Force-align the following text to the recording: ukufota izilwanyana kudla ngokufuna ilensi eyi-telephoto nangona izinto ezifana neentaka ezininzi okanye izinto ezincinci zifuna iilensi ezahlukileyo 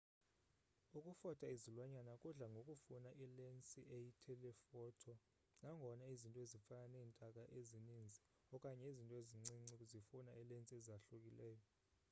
ukufota 0.97 1.45
izilwanyana 1.55 2.13
kudla 2.23 2.45
ngokufuna 2.53 3.09
ilensi 3.25 3.79
eyi-telephoto 3.95 5.13
nangona 5.61 6.03
izinto 6.13 6.39
ezifana 6.45 6.85
neentaka 6.91 7.41
ezininzi 7.59 8.21
okanye 8.55 8.83
izinto 8.91 9.13
ezincinci 9.21 9.83
zifuna 9.91 10.31
iilensi 10.39 10.71
ezahlukileyo 10.79 11.61